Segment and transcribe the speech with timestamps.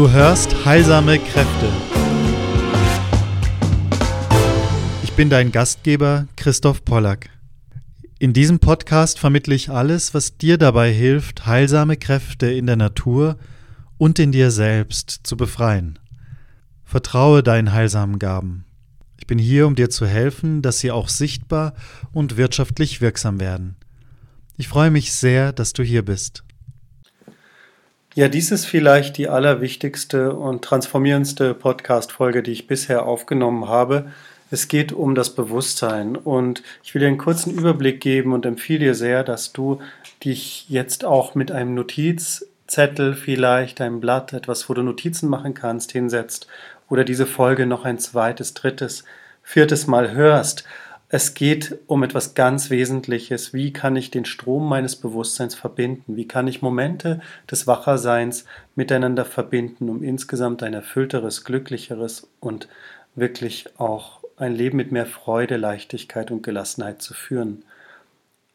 [0.00, 1.68] Du hörst Heilsame Kräfte.
[5.02, 7.28] Ich bin dein Gastgeber Christoph Pollack.
[8.18, 13.36] In diesem Podcast vermittle ich alles, was dir dabei hilft, heilsame Kräfte in der Natur
[13.98, 15.98] und in dir selbst zu befreien.
[16.82, 18.64] Vertraue deinen heilsamen Gaben.
[19.18, 21.74] Ich bin hier, um dir zu helfen, dass sie auch sichtbar
[22.10, 23.76] und wirtschaftlich wirksam werden.
[24.56, 26.42] Ich freue mich sehr, dass du hier bist.
[28.20, 34.12] Ja, dies ist vielleicht die allerwichtigste und transformierendste Podcast-Folge, die ich bisher aufgenommen habe.
[34.50, 38.80] Es geht um das Bewusstsein und ich will dir einen kurzen Überblick geben und empfehle
[38.80, 39.80] dir sehr, dass du
[40.22, 45.92] dich jetzt auch mit einem Notizzettel vielleicht, einem Blatt, etwas, wo du Notizen machen kannst,
[45.92, 46.46] hinsetzt
[46.90, 49.04] oder diese Folge noch ein zweites, drittes,
[49.42, 50.64] viertes Mal hörst
[51.12, 53.52] es geht um etwas ganz Wesentliches.
[53.52, 56.14] Wie kann ich den Strom meines Bewusstseins verbinden?
[56.14, 58.44] Wie kann ich Momente des Wacherseins
[58.76, 62.68] miteinander verbinden, um insgesamt ein erfüllteres, glücklicheres und
[63.16, 67.64] wirklich auch ein Leben mit mehr Freude, Leichtigkeit und Gelassenheit zu führen?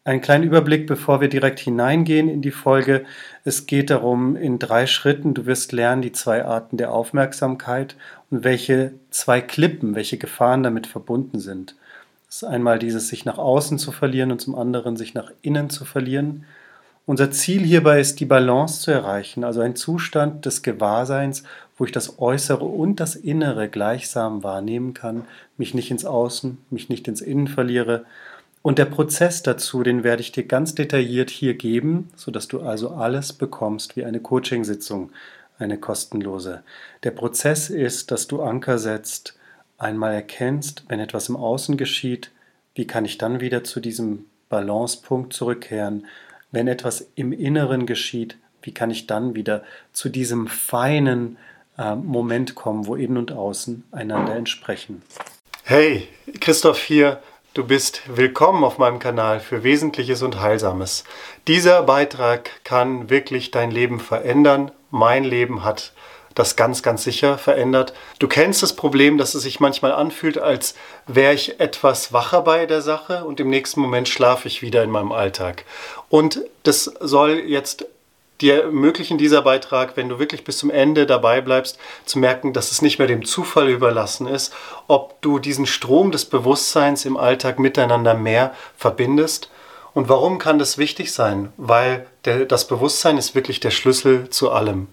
[0.05, 3.03] Ein kleiner Überblick, bevor wir direkt hineingehen in die Folge.
[3.43, 7.97] Es geht darum, in drei Schritten, du wirst lernen, die zwei Arten der Aufmerksamkeit
[8.29, 11.75] und welche zwei Klippen, welche Gefahren damit verbunden sind.
[12.35, 15.85] Ist einmal dieses sich nach außen zu verlieren und zum anderen sich nach innen zu
[15.85, 16.43] verlieren.
[17.05, 21.43] Unser Ziel hierbei ist, die Balance zu erreichen, also ein Zustand des Gewahrseins,
[21.77, 25.23] wo ich das Äußere und das Innere gleichsam wahrnehmen kann,
[25.55, 28.03] mich nicht ins Außen, mich nicht ins Innen verliere.
[28.61, 32.89] Und der Prozess dazu, den werde ich dir ganz detailliert hier geben, sodass du also
[32.89, 35.09] alles bekommst wie eine Coachingsitzung,
[35.57, 36.63] eine kostenlose.
[37.03, 39.37] Der Prozess ist, dass du Anker setzt,
[39.77, 42.31] einmal erkennst, wenn etwas im Außen geschieht,
[42.73, 46.05] wie kann ich dann wieder zu diesem Balancepunkt zurückkehren?
[46.51, 51.37] Wenn etwas im Inneren geschieht, wie kann ich dann wieder zu diesem feinen
[51.77, 55.01] äh, Moment kommen, wo innen und außen einander entsprechen?
[55.63, 56.07] Hey,
[56.39, 57.21] Christoph hier.
[57.53, 61.05] Du bist willkommen auf meinem Kanal für Wesentliches und Heilsames.
[61.47, 64.71] Dieser Beitrag kann wirklich dein Leben verändern.
[64.91, 65.93] Mein Leben hat
[66.35, 67.93] das ganz, ganz sicher verändert.
[68.19, 70.75] Du kennst das Problem, dass es sich manchmal anfühlt, als
[71.07, 74.91] wäre ich etwas wacher bei der Sache und im nächsten Moment schlafe ich wieder in
[74.91, 75.65] meinem Alltag.
[76.09, 77.85] Und das soll jetzt
[78.41, 82.71] dir ermöglichen, dieser Beitrag, wenn du wirklich bis zum Ende dabei bleibst, zu merken, dass
[82.71, 84.53] es nicht mehr dem Zufall überlassen ist,
[84.87, 89.49] ob du diesen Strom des Bewusstseins im Alltag miteinander mehr verbindest.
[89.93, 91.53] Und warum kann das wichtig sein?
[91.55, 94.87] Weil der, das Bewusstsein ist wirklich der Schlüssel zu allem.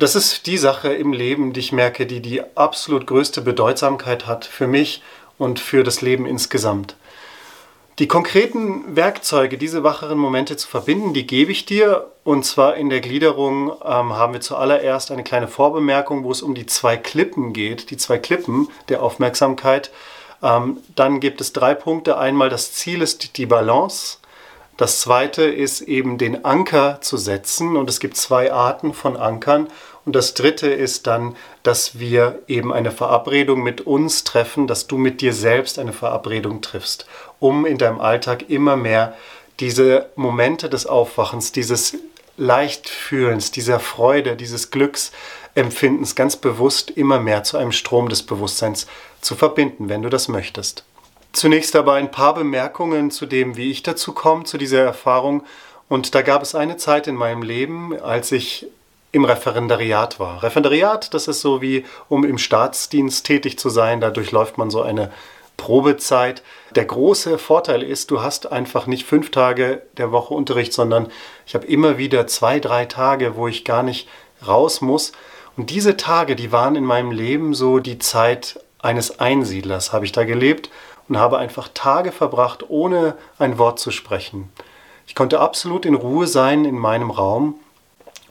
[0.00, 4.46] Das ist die Sache im Leben, die ich merke, die die absolut größte Bedeutsamkeit hat
[4.46, 5.02] für mich
[5.36, 6.96] und für das Leben insgesamt.
[7.98, 12.06] Die konkreten Werkzeuge, diese wacheren Momente zu verbinden, die gebe ich dir.
[12.24, 16.54] Und zwar in der Gliederung ähm, haben wir zuallererst eine kleine Vorbemerkung, wo es um
[16.54, 19.90] die zwei Klippen geht, die zwei Klippen der Aufmerksamkeit.
[20.42, 22.16] Ähm, dann gibt es drei Punkte.
[22.16, 24.16] Einmal das Ziel ist die Balance.
[24.78, 27.76] Das zweite ist eben den Anker zu setzen.
[27.76, 29.68] Und es gibt zwei Arten von Ankern.
[30.10, 34.98] Und das Dritte ist dann, dass wir eben eine Verabredung mit uns treffen, dass du
[34.98, 37.06] mit dir selbst eine Verabredung triffst,
[37.38, 39.16] um in deinem Alltag immer mehr
[39.60, 41.96] diese Momente des Aufwachens, dieses
[42.36, 48.88] Leichtfühlens, dieser Freude, dieses Glücksempfindens ganz bewusst immer mehr zu einem Strom des Bewusstseins
[49.20, 50.82] zu verbinden, wenn du das möchtest.
[51.32, 55.44] Zunächst aber ein paar Bemerkungen zu dem, wie ich dazu komme, zu dieser Erfahrung.
[55.88, 58.66] Und da gab es eine Zeit in meinem Leben, als ich
[59.12, 60.42] im Referendariat war.
[60.42, 64.82] Referendariat, das ist so wie, um im Staatsdienst tätig zu sein, da durchläuft man so
[64.82, 65.10] eine
[65.56, 66.42] Probezeit.
[66.74, 71.08] Der große Vorteil ist, du hast einfach nicht fünf Tage der Woche Unterricht, sondern
[71.46, 74.08] ich habe immer wieder zwei, drei Tage, wo ich gar nicht
[74.46, 75.12] raus muss.
[75.56, 80.12] Und diese Tage, die waren in meinem Leben so die Zeit eines Einsiedlers, habe ich
[80.12, 80.70] da gelebt
[81.08, 84.50] und habe einfach Tage verbracht, ohne ein Wort zu sprechen.
[85.06, 87.56] Ich konnte absolut in Ruhe sein in meinem Raum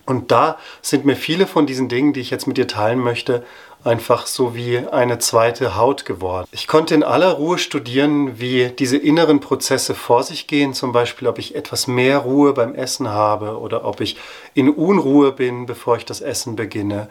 [0.09, 3.43] und da sind mir viele von diesen Dingen, die ich jetzt mit dir teilen möchte,
[3.83, 6.47] einfach so wie eine zweite Haut geworden.
[6.51, 11.27] Ich konnte in aller Ruhe studieren, wie diese inneren Prozesse vor sich gehen, zum Beispiel,
[11.27, 14.17] ob ich etwas mehr Ruhe beim Essen habe oder ob ich
[14.53, 17.07] in Unruhe bin, bevor ich das Essen beginne,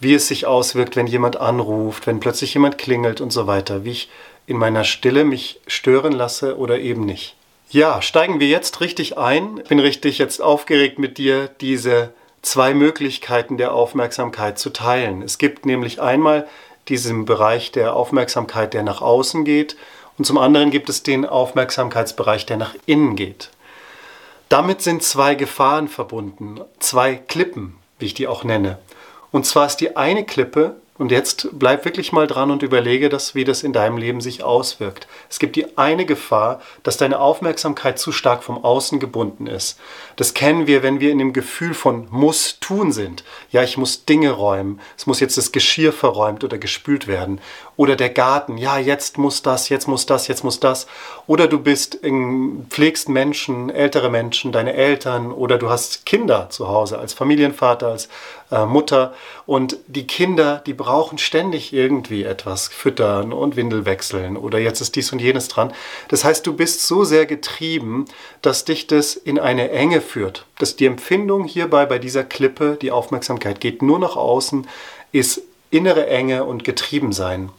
[0.00, 3.92] wie es sich auswirkt, wenn jemand anruft, wenn plötzlich jemand klingelt und so weiter, wie
[3.92, 4.10] ich
[4.46, 7.36] in meiner Stille mich stören lasse oder eben nicht.
[7.70, 9.58] Ja, steigen wir jetzt richtig ein.
[9.62, 12.12] Ich bin richtig jetzt aufgeregt mit dir, diese
[12.42, 15.22] zwei Möglichkeiten der Aufmerksamkeit zu teilen.
[15.22, 16.46] Es gibt nämlich einmal
[16.88, 19.76] diesen Bereich der Aufmerksamkeit, der nach außen geht,
[20.18, 23.50] und zum anderen gibt es den Aufmerksamkeitsbereich, der nach innen geht.
[24.50, 28.78] Damit sind zwei Gefahren verbunden, zwei Klippen, wie ich die auch nenne.
[29.30, 33.34] Und zwar ist die eine Klippe, und jetzt bleib wirklich mal dran und überlege das,
[33.34, 35.08] wie das in deinem Leben sich auswirkt.
[35.28, 39.80] Es gibt die eine Gefahr, dass deine Aufmerksamkeit zu stark vom Außen gebunden ist.
[40.14, 43.24] Das kennen wir, wenn wir in dem Gefühl von muss tun sind.
[43.50, 44.78] Ja, ich muss Dinge räumen.
[44.96, 47.40] Es muss jetzt das Geschirr verräumt oder gespült werden.
[47.74, 48.56] Oder der Garten.
[48.56, 50.86] Ja, jetzt muss das, jetzt muss das, jetzt muss das.
[51.26, 55.32] Oder du bist, in, pflegst Menschen, ältere Menschen, deine Eltern.
[55.32, 58.08] Oder du hast Kinder zu Hause als Familienvater, als
[58.52, 59.14] äh, Mutter.
[59.46, 64.36] Und die Kinder, die brauchen ständig irgendwie etwas füttern und Windel wechseln.
[64.36, 65.72] Oder jetzt ist dies und jenes dran.
[66.08, 68.04] Das heißt, du bist so sehr getrieben,
[68.42, 70.46] dass dich das in eine Enge führt.
[70.58, 74.68] Dass die Empfindung hierbei bei dieser Klippe, die Aufmerksamkeit geht nur nach außen,
[75.12, 77.50] ist innere Enge und Getriebensein.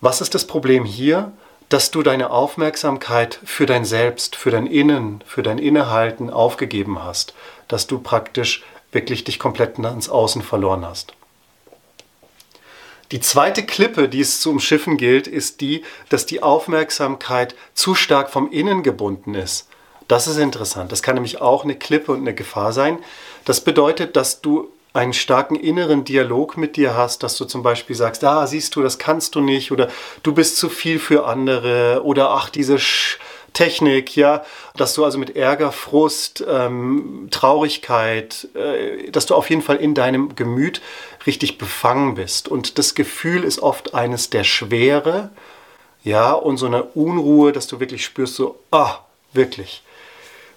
[0.00, 1.32] Was ist das Problem hier?
[1.68, 7.34] Dass du deine Aufmerksamkeit für dein Selbst, für dein Innen, für dein Innehalten aufgegeben hast.
[7.68, 11.14] Dass du praktisch wirklich dich komplett ins Außen verloren hast.
[13.12, 18.30] Die zweite Klippe, die es zu umschiffen gilt, ist die, dass die Aufmerksamkeit zu stark
[18.30, 19.68] vom Innen gebunden ist.
[20.08, 20.92] Das ist interessant.
[20.92, 22.98] Das kann nämlich auch eine Klippe und eine Gefahr sein.
[23.44, 27.96] Das bedeutet, dass du einen starken inneren Dialog mit dir hast, dass du zum Beispiel
[27.96, 29.88] sagst, ah, siehst du, das kannst du nicht oder
[30.22, 33.18] du bist zu viel für andere oder ach, diese Sch
[33.52, 34.44] Technik, ja,
[34.76, 39.94] dass du also mit Ärger, Frust, ähm, Traurigkeit, äh, dass du auf jeden Fall in
[39.94, 40.80] deinem Gemüt
[41.26, 42.48] richtig befangen bist.
[42.48, 45.30] Und das Gefühl ist oft eines der Schwere,
[46.04, 48.98] ja, und so eine Unruhe, dass du wirklich spürst, so, ah,
[49.32, 49.82] wirklich.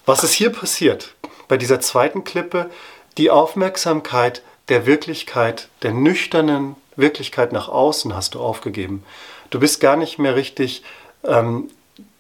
[0.06, 1.14] Was ist hier passiert?
[1.48, 2.70] Bei dieser zweiten Klippe,
[3.18, 9.04] die Aufmerksamkeit der Wirklichkeit, der nüchternen Wirklichkeit nach außen hast du aufgegeben.
[9.50, 10.84] Du bist gar nicht mehr richtig
[11.24, 11.70] ähm,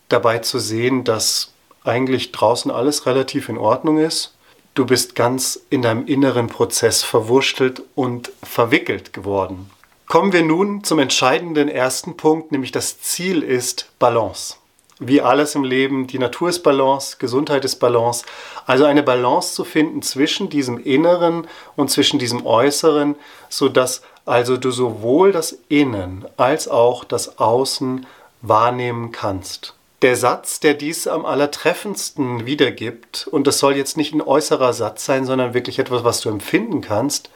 [0.09, 1.51] dabei zu sehen, dass
[1.83, 4.35] eigentlich draußen alles relativ in Ordnung ist.
[4.73, 9.69] Du bist ganz in deinem inneren Prozess verwurschtelt und verwickelt geworden.
[10.07, 14.55] Kommen wir nun zum entscheidenden ersten Punkt, nämlich das Ziel ist Balance.
[14.99, 18.25] Wie alles im Leben, die Natur ist Balance, Gesundheit ist Balance.
[18.65, 23.15] Also eine Balance zu finden zwischen diesem Inneren und zwischen diesem Äußeren,
[23.49, 28.05] sodass also du sowohl das Innen als auch das Außen
[28.41, 34.21] wahrnehmen kannst der Satz, der dies am allertreffendsten wiedergibt, und das soll jetzt nicht ein
[34.21, 37.29] äußerer Satz sein, sondern wirklich etwas, was du empfinden kannst,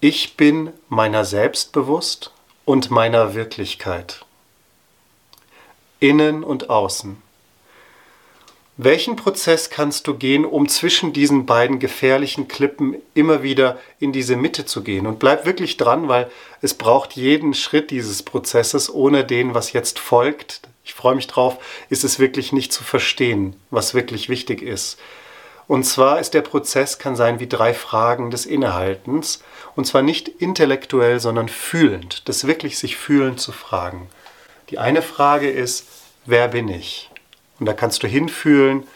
[0.00, 2.30] ich bin meiner selbst bewusst
[2.64, 4.24] und meiner Wirklichkeit.
[6.00, 7.22] Innen und außen.
[8.76, 14.34] Welchen Prozess kannst du gehen, um zwischen diesen beiden gefährlichen Klippen immer wieder in diese
[14.36, 15.06] Mitte zu gehen?
[15.06, 16.28] Und bleib wirklich dran, weil
[16.60, 21.58] es braucht jeden Schritt dieses Prozesses, ohne den, was jetzt folgt, ich freue mich drauf,
[21.88, 24.98] ist es wirklich nicht zu verstehen, was wirklich wichtig ist.
[25.66, 29.42] Und zwar ist der Prozess, kann sein wie drei Fragen des Innehaltens.
[29.76, 32.28] Und zwar nicht intellektuell, sondern fühlend.
[32.28, 34.08] Das wirklich sich fühlend zu fragen.
[34.68, 35.86] Die eine Frage ist,
[36.26, 37.10] wer bin ich?
[37.58, 38.86] Und da kannst du hinfühlen,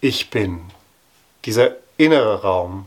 [0.00, 0.62] ich bin.
[1.44, 2.86] Dieser innere Raum.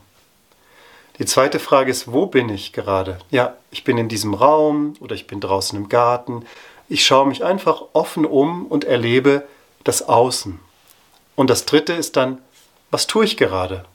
[1.20, 3.20] Die zweite Frage ist, wo bin ich gerade?
[3.30, 6.46] Ja, ich bin in diesem Raum oder ich bin draußen im Garten
[6.90, 9.44] ich schaue mich einfach offen um und erlebe
[9.84, 10.60] das Außen.
[11.36, 12.40] Und das Dritte ist dann,
[12.92, 13.86] was tue ich gerade?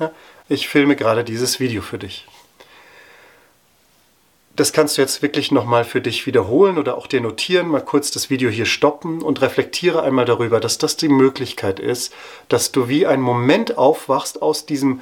[0.00, 0.10] Ja,
[0.48, 2.26] ich filme gerade dieses Video für dich.
[4.56, 8.10] Das kannst du jetzt wirklich nochmal für dich wiederholen oder auch dir notieren, mal kurz
[8.10, 12.12] das Video hier stoppen und reflektiere einmal darüber, dass das die Möglichkeit ist,
[12.48, 15.00] dass du wie ein Moment aufwachst aus diesem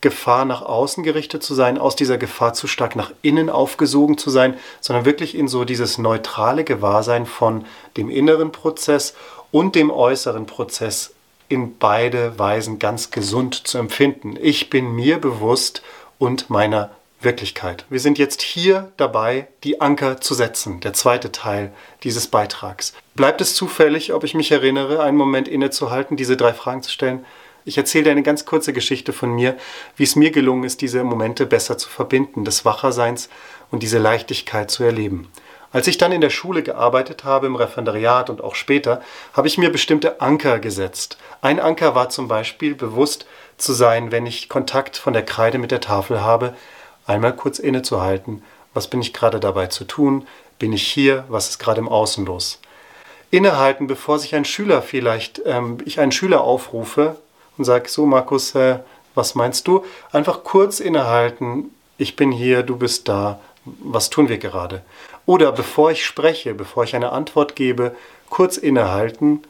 [0.00, 4.30] Gefahr nach außen gerichtet zu sein, aus dieser Gefahr zu stark nach innen aufgesogen zu
[4.30, 7.64] sein, sondern wirklich in so dieses neutrale Gewahrsein von
[7.96, 9.14] dem inneren Prozess
[9.50, 11.14] und dem äußeren Prozess
[11.48, 14.36] in beide Weisen ganz gesund zu empfinden.
[14.40, 15.82] Ich bin mir bewusst
[16.18, 16.90] und meiner
[17.20, 17.84] Wirklichkeit.
[17.90, 21.72] Wir sind jetzt hier dabei, die Anker zu setzen, der zweite Teil
[22.04, 22.92] dieses Beitrags.
[23.16, 27.24] Bleibt es zufällig, ob ich mich erinnere, einen Moment innezuhalten, diese drei Fragen zu stellen?
[27.68, 29.54] Ich erzähle dir eine ganz kurze Geschichte von mir,
[29.98, 33.28] wie es mir gelungen ist, diese Momente besser zu verbinden, des Wacherseins
[33.70, 35.30] und diese Leichtigkeit zu erleben.
[35.70, 39.02] Als ich dann in der Schule gearbeitet habe, im Referendariat und auch später,
[39.34, 41.18] habe ich mir bestimmte Anker gesetzt.
[41.42, 43.26] Ein Anker war zum Beispiel bewusst
[43.58, 46.56] zu sein, wenn ich Kontakt von der Kreide mit der Tafel habe,
[47.06, 48.42] einmal kurz innezuhalten.
[48.72, 50.26] Was bin ich gerade dabei zu tun?
[50.58, 51.26] Bin ich hier?
[51.28, 52.62] Was ist gerade im Außen los?
[53.30, 57.16] Innehalten, bevor sich ein Schüler vielleicht, ähm, ich einen Schüler aufrufe,
[57.58, 58.78] und sage, so Markus, äh,
[59.14, 59.84] was meinst du?
[60.12, 64.82] Einfach kurz innehalten, ich bin hier, du bist da, was tun wir gerade?
[65.26, 67.94] Oder bevor ich spreche, bevor ich eine Antwort gebe,
[68.30, 69.42] kurz innehalten,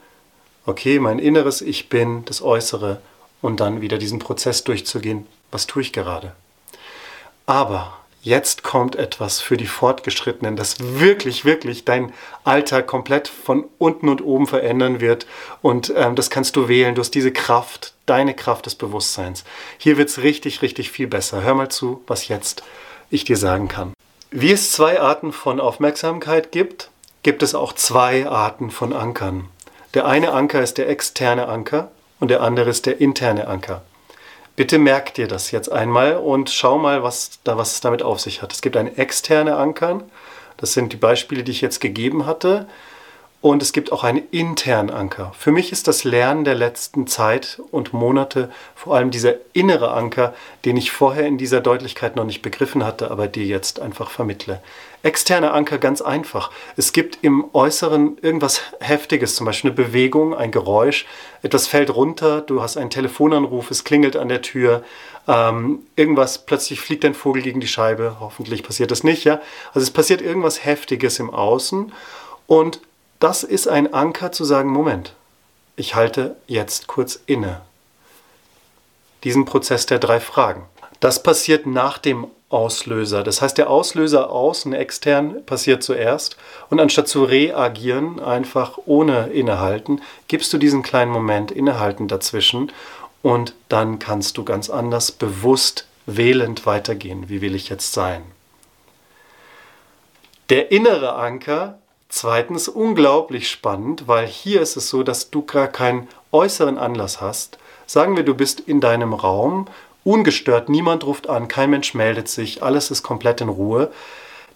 [0.65, 2.99] okay, mein inneres Ich bin, das Äußere
[3.41, 6.33] und dann wieder diesen Prozess durchzugehen, was tue ich gerade?
[7.45, 14.09] Aber jetzt kommt etwas für die Fortgeschrittenen, das wirklich, wirklich dein Alltag komplett von unten
[14.09, 15.25] und oben verändern wird.
[15.61, 16.95] Und ähm, das kannst du wählen.
[16.95, 19.43] Du hast diese Kraft, deine Kraft des Bewusstseins.
[19.77, 21.41] Hier wird es richtig, richtig viel besser.
[21.43, 22.63] Hör mal zu, was jetzt
[23.09, 23.93] ich dir sagen kann.
[24.31, 26.91] Wie es zwei Arten von Aufmerksamkeit gibt,
[27.23, 29.45] gibt es auch zwei Arten von Ankern.
[29.95, 33.81] Der eine Anker ist der externe Anker und der andere ist der interne Anker.
[34.59, 38.19] Bitte merk dir das jetzt einmal und schau mal, was, da, was es damit auf
[38.19, 38.51] sich hat.
[38.51, 40.03] Es gibt einen externe Ankern,
[40.57, 42.67] das sind die Beispiele, die ich jetzt gegeben hatte.
[43.41, 45.31] Und es gibt auch einen internen Anker.
[45.37, 50.33] Für mich ist das Lernen der letzten Zeit und Monate vor allem dieser innere Anker,
[50.65, 54.61] den ich vorher in dieser Deutlichkeit noch nicht begriffen hatte, aber dir jetzt einfach vermittle.
[55.03, 56.51] Externer Anker ganz einfach.
[56.75, 61.05] Es gibt im Äußeren irgendwas Heftiges, zum Beispiel eine Bewegung, ein Geräusch,
[61.41, 64.83] etwas fällt runter, du hast einen Telefonanruf, es klingelt an der Tür,
[65.29, 69.39] ähm, irgendwas, plötzlich fliegt ein Vogel gegen die Scheibe, hoffentlich passiert das nicht, ja.
[69.73, 71.93] Also es passiert irgendwas Heftiges im Außen
[72.45, 72.81] und
[73.19, 75.13] das ist ein Anker zu sagen, Moment,
[75.75, 77.61] ich halte jetzt kurz inne.
[79.23, 80.63] Diesen Prozess der drei Fragen.
[80.99, 83.23] Das passiert nach dem Auslöser.
[83.23, 86.35] Das heißt, der Auslöser außen, extern, passiert zuerst.
[86.69, 92.71] Und anstatt zu reagieren, einfach ohne innehalten, gibst du diesen kleinen Moment innehalten dazwischen
[93.21, 97.29] und dann kannst du ganz anders bewusst wählend weitergehen.
[97.29, 98.23] Wie will ich jetzt sein?
[100.49, 101.77] Der innere Anker
[102.11, 107.59] Zweitens unglaublich spannend, weil hier ist es so, dass du gar keinen äußeren Anlass hast.
[107.85, 109.67] Sagen wir, du bist in deinem Raum,
[110.03, 113.91] ungestört, niemand ruft an, kein Mensch meldet sich, alles ist komplett in Ruhe.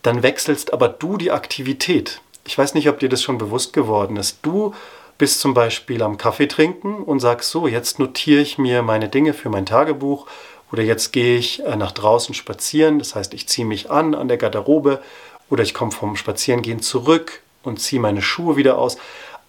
[0.01, 2.21] Dann wechselst aber du die Aktivität.
[2.43, 4.39] Ich weiß nicht, ob dir das schon bewusst geworden ist.
[4.41, 4.73] Du
[5.19, 9.33] bist zum Beispiel am Kaffee trinken und sagst so, jetzt notiere ich mir meine Dinge
[9.33, 10.25] für mein Tagebuch
[10.71, 14.27] oder jetzt gehe ich äh, nach draußen spazieren, das heißt, ich ziehe mich an an
[14.27, 15.01] der Garderobe
[15.49, 18.97] oder ich komme vom Spazierengehen zurück und ziehe meine Schuhe wieder aus.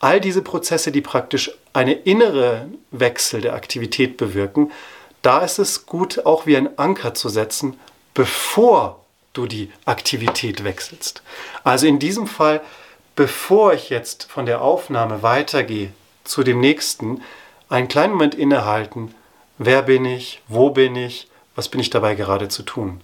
[0.01, 4.71] All diese Prozesse, die praktisch eine innere Wechsel der Aktivität bewirken,
[5.23, 7.79] da ist es gut, auch wie ein Anker zu setzen,
[8.13, 9.01] bevor
[9.33, 11.23] du die Aktivität wechselst.
[11.65, 12.61] Also in diesem Fall,
[13.17, 15.93] bevor ich jetzt von der Aufnahme weitergehe
[16.25, 17.23] zu dem nächsten,
[17.69, 19.15] einen kleinen Moment innehalten,
[19.59, 23.01] wer bin ich, wo bin ich, was bin ich dabei gerade zu tun.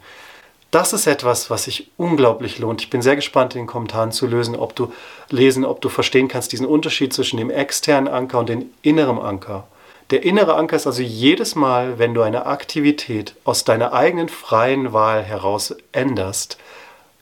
[0.70, 2.80] Das ist etwas, was sich unglaublich lohnt.
[2.82, 4.92] Ich bin sehr gespannt, in den Kommentaren zu lösen, ob du
[5.28, 9.66] lesen, ob du verstehen kannst, diesen Unterschied zwischen dem externen Anker und dem inneren Anker.
[10.10, 14.92] Der innere Anker ist also jedes Mal, wenn du eine Aktivität aus deiner eigenen freien
[14.92, 16.56] Wahl heraus änderst,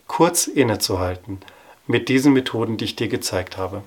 [0.06, 1.40] kurz innezuhalten
[1.86, 3.82] mit diesen Methoden, die ich dir gezeigt habe.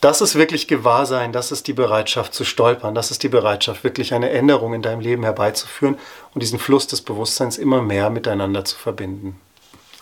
[0.00, 4.12] Das ist wirklich Gewahrsein, das ist die Bereitschaft zu stolpern, das ist die Bereitschaft, wirklich
[4.12, 5.98] eine Änderung in deinem Leben herbeizuführen
[6.34, 9.40] und diesen Fluss des Bewusstseins immer mehr miteinander zu verbinden.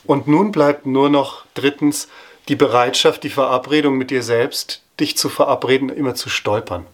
[0.04, 2.08] Und nun bleibt nur noch drittens
[2.48, 6.86] die Bereitschaft, die Verabredung mit dir selbst, dich zu verabreden, immer zu stolpern.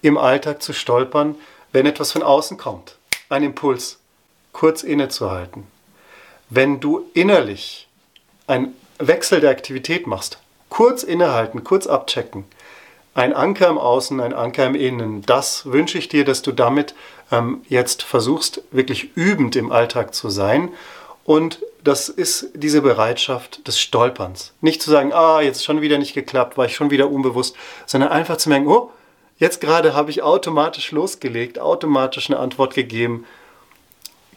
[0.00, 1.34] Im Alltag zu stolpern,
[1.72, 2.96] wenn etwas von außen kommt,
[3.28, 3.98] ein Impuls,
[4.52, 5.66] kurz innezuhalten.
[6.50, 7.88] Wenn du innerlich
[8.46, 10.38] einen Wechsel der Aktivität machst,
[10.74, 12.46] Kurz innehalten, kurz abchecken.
[13.14, 15.22] Ein Anker im Außen, ein Anker im Innen.
[15.22, 16.96] Das wünsche ich dir, dass du damit
[17.30, 20.70] ähm, jetzt versuchst, wirklich übend im Alltag zu sein.
[21.22, 24.52] Und das ist diese Bereitschaft des Stolperns.
[24.62, 27.54] Nicht zu sagen, ah, jetzt schon wieder nicht geklappt, war ich schon wieder unbewusst,
[27.86, 28.90] sondern einfach zu merken, oh,
[29.38, 33.26] jetzt gerade habe ich automatisch losgelegt, automatisch eine Antwort gegeben.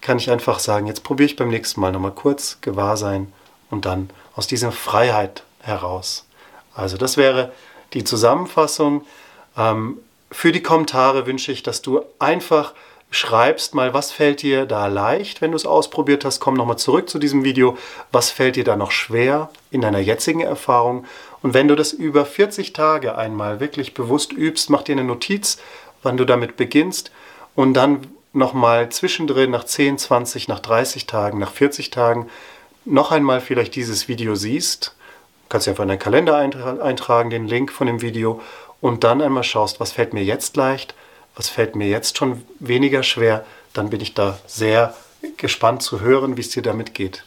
[0.02, 3.34] Kann ich einfach sagen, jetzt probiere ich beim nächsten Mal nochmal kurz gewahr sein
[3.72, 6.27] und dann aus dieser Freiheit heraus
[6.78, 7.52] also das wäre
[7.94, 9.04] die Zusammenfassung.
[9.58, 9.98] Ähm,
[10.32, 12.74] für die Kommentare wünsche ich, dass du einfach
[13.10, 16.40] schreibst mal, was fällt dir da leicht, wenn du es ausprobiert hast.
[16.40, 17.78] Komm nochmal zurück zu diesem Video.
[18.12, 21.06] Was fällt dir da noch schwer in deiner jetzigen Erfahrung?
[21.42, 25.58] Und wenn du das über 40 Tage einmal wirklich bewusst übst, mach dir eine Notiz,
[26.04, 27.12] wann du damit beginnst
[27.56, 32.28] und dann nochmal zwischendrin nach 10, 20, nach 30 Tagen, nach 40 Tagen
[32.86, 34.97] noch einmal vielleicht dieses Video siehst
[35.50, 38.42] kannst du einfach in deinen Kalender eintragen, den Link von dem Video
[38.82, 40.94] und dann einmal schaust, was fällt mir jetzt leicht,
[41.36, 44.96] was fällt mir jetzt schon weniger schwer, dann bin ich da sehr
[45.38, 47.24] gespannt zu hören, wie es dir damit geht.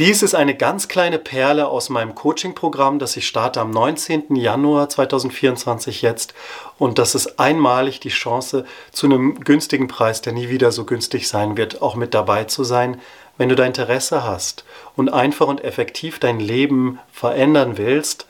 [0.00, 4.34] Dies ist eine ganz kleine Perle aus meinem Coaching-Programm, das ich starte am 19.
[4.34, 6.34] Januar 2024 jetzt.
[6.78, 11.28] Und das ist einmalig die Chance, zu einem günstigen Preis, der nie wieder so günstig
[11.28, 13.00] sein wird, auch mit dabei zu sein.
[13.36, 14.64] Wenn du da Interesse hast
[14.96, 18.26] und einfach und effektiv dein Leben verändern willst,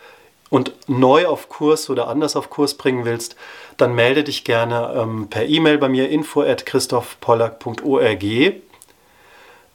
[0.55, 3.35] und neu auf Kurs oder anders auf Kurs bringen willst,
[3.77, 8.25] dann melde dich gerne ähm, per E-Mail bei mir info at christophpollack.org.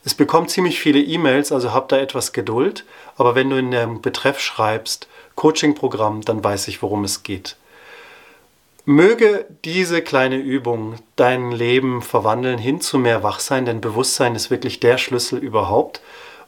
[0.02, 2.86] Es bekommt ziemlich viele E-Mails, also hab da etwas Geduld.
[3.16, 7.56] Aber wenn du in dem Betreff schreibst Coaching-Programm, dann weiß ich, worum es geht.
[8.90, 14.80] Möge diese kleine Übung dein Leben verwandeln hin zu mehr Wachsein, denn Bewusstsein ist wirklich
[14.80, 16.00] der Schlüssel überhaupt.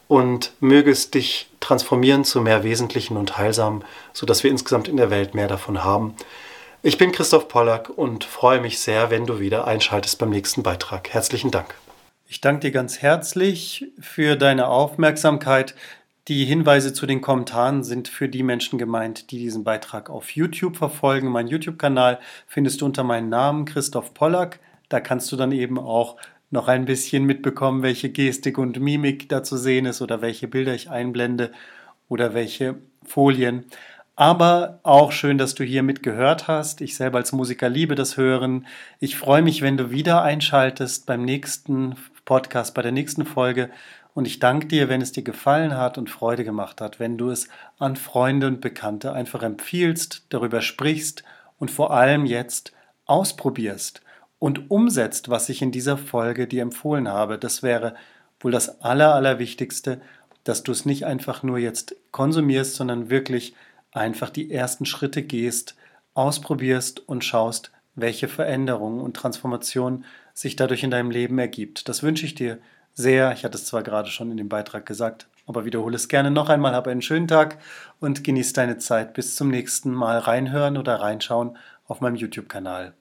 [0.09, 3.81] Und möge es dich transformieren zu mehr Wesentlichen und Heilsam,
[4.11, 6.15] sodass wir insgesamt in der Welt mehr davon haben.
[6.81, 11.13] Ich bin Christoph Pollack und freue mich sehr, wenn du wieder einschaltest beim nächsten Beitrag.
[11.13, 11.73] Herzlichen Dank.
[12.27, 15.75] Ich danke dir ganz herzlich für deine Aufmerksamkeit.
[16.29, 20.77] Die Hinweise zu den Kommentaren sind für die Menschen gemeint, die diesen Beitrag auf YouTube
[20.77, 21.27] verfolgen.
[21.27, 24.61] Mein YouTube-Kanal findest du unter meinem Namen Christoph Pollack.
[24.87, 26.15] Da kannst du dann eben auch
[26.49, 30.73] noch ein bisschen mitbekommen, welche Gestik und Mimik da zu sehen ist oder welche Bilder
[30.73, 31.51] ich einblende
[32.07, 33.65] oder welche Folien.
[34.15, 36.79] Aber auch schön, dass du hier mitgehört hast.
[36.79, 38.65] Ich selber als Musiker liebe das Hören.
[39.01, 43.69] Ich freue mich, wenn du wieder einschaltest beim nächsten Podcast, bei der nächsten Folge.
[44.13, 47.29] Und ich danke dir, wenn es dir gefallen hat und Freude gemacht hat, wenn du
[47.29, 47.47] es
[47.79, 51.23] an Freunde und Bekannte einfach empfiehlst, darüber sprichst
[51.57, 52.73] und vor allem jetzt
[53.05, 54.01] ausprobierst
[54.39, 57.39] und umsetzt, was ich in dieser Folge dir empfohlen habe.
[57.39, 57.95] Das wäre
[58.39, 60.01] wohl das Aller, Allerwichtigste,
[60.43, 63.55] dass du es nicht einfach nur jetzt konsumierst, sondern wirklich
[63.91, 65.75] einfach die ersten Schritte gehst,
[66.13, 71.87] ausprobierst und schaust, welche Veränderungen und Transformationen sich dadurch in deinem Leben ergibt.
[71.87, 72.59] Das wünsche ich dir
[72.93, 73.31] sehr.
[73.33, 76.49] Ich hatte es zwar gerade schon in dem Beitrag gesagt, aber wiederhole es gerne noch
[76.49, 76.73] einmal.
[76.73, 77.57] Hab einen schönen Tag
[77.99, 79.13] und genieß deine Zeit.
[79.13, 82.93] Bis zum nächsten Mal reinhören oder reinschauen auf meinem YouTube-Kanal.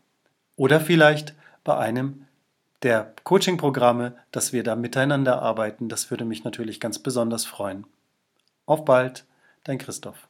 [0.56, 1.34] Oder vielleicht
[1.64, 2.26] bei einem
[2.82, 5.88] der Coaching-Programme, dass wir da miteinander arbeiten.
[5.88, 7.86] Das würde mich natürlich ganz besonders freuen.
[8.66, 9.24] Auf bald,
[9.64, 10.28] dein Christoph.